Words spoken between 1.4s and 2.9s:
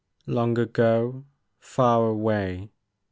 far away.